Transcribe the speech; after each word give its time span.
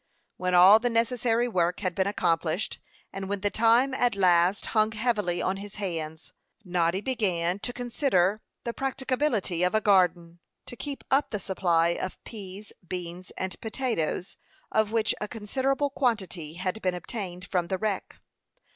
When 0.37 0.55
all 0.55 0.79
the 0.79 0.89
necessary 0.89 1.47
work 1.47 1.81
had 1.81 1.93
been 1.93 2.07
accomplished, 2.07 2.79
and 3.13 3.29
when 3.29 3.41
the 3.41 3.51
time 3.51 3.93
at 3.93 4.15
last 4.15 4.65
hung 4.73 4.93
heavily 4.93 5.43
on 5.43 5.57
his 5.57 5.75
hands, 5.75 6.33
Noddy 6.65 7.01
began 7.01 7.59
to 7.59 7.71
consider 7.71 8.41
the 8.63 8.73
practicability 8.73 9.61
of 9.61 9.75
a 9.75 9.79
garden, 9.79 10.39
to 10.65 10.75
keep 10.75 11.03
up 11.11 11.29
the 11.29 11.37
supply 11.39 11.89
of 11.89 12.17
peas, 12.23 12.73
beans, 12.87 13.29
and 13.37 13.61
potatoes, 13.61 14.37
of 14.71 14.91
which 14.91 15.13
a 15.21 15.27
considerable 15.27 15.91
quantity 15.91 16.53
had 16.53 16.81
been 16.81 16.95
obtained 16.95 17.45
from 17.47 17.67
the 17.67 17.77
wreck. 17.77 18.17